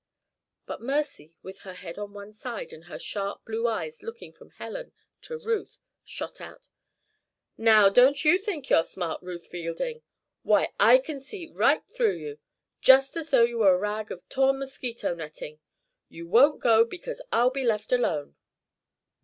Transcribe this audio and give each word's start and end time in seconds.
But 0.65 0.81
Mercy, 0.81 1.37
with 1.43 1.59
her 1.59 1.75
head 1.75 1.99
on 1.99 2.11
one 2.11 2.33
side 2.33 2.73
and 2.73 2.85
her 2.85 2.97
sharp 2.97 3.45
blue 3.45 3.67
eyes 3.67 4.01
looking 4.01 4.33
from 4.33 4.49
Helen 4.49 4.93
to 5.21 5.37
Ruth, 5.37 5.77
shot 6.03 6.41
out: 6.41 6.69
"Now, 7.55 7.87
don't 7.87 8.25
you 8.25 8.39
think 8.39 8.67
you're 8.71 8.83
smart, 8.83 9.21
Ruth 9.21 9.45
Fielding? 9.45 10.01
Why, 10.41 10.69
I 10.79 10.97
can 10.97 11.19
see 11.19 11.45
right 11.53 11.83
through 11.87 12.15
you 12.15 12.39
just 12.81 13.15
as 13.15 13.29
though 13.29 13.43
you 13.43 13.59
were 13.59 13.75
a 13.75 13.77
rag 13.77 14.09
of 14.09 14.27
torn 14.27 14.57
mosquito 14.57 15.13
netting! 15.13 15.59
You 16.09 16.27
won't 16.27 16.59
go 16.61 16.83
because 16.83 17.21
I'll 17.31 17.51
be 17.51 17.63
left 17.63 17.91
alone." 17.91 18.35